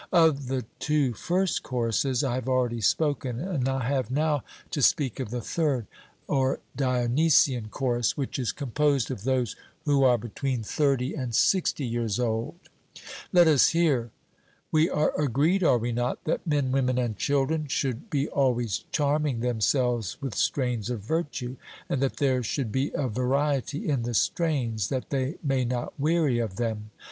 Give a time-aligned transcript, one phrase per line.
[0.13, 5.19] Of the two first choruses I have already spoken, and I have now to speak
[5.19, 5.85] of the third,
[6.27, 12.19] or Dionysian chorus, which is composed of those who are between thirty and sixty years
[12.19, 12.55] old.
[13.31, 14.09] 'Let us hear.'
[14.71, 19.41] We are agreed (are we not?) that men, women, and children should be always charming
[19.41, 21.57] themselves with strains of virtue,
[21.87, 26.39] and that there should be a variety in the strains, that they may not weary
[26.39, 26.89] of them?